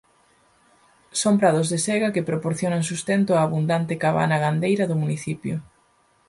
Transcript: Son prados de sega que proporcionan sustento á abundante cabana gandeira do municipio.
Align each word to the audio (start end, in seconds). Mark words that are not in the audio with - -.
Son 1.21 1.33
prados 1.41 1.67
de 1.71 1.77
sega 1.87 2.13
que 2.15 2.27
proporcionan 2.31 2.87
sustento 2.91 3.31
á 3.35 3.39
abundante 3.43 3.99
cabana 4.03 4.37
gandeira 4.45 4.85
do 4.87 4.99
municipio. 5.03 5.55